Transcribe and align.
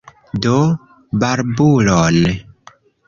Do 0.45 0.55
barbulon! 1.23 2.17